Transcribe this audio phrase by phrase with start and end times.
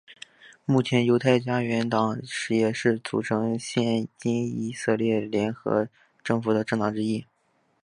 [0.65, 2.19] 目前犹太家园党
[2.49, 5.89] 也是组成现今以色列联合
[6.23, 7.23] 政府的政党之一。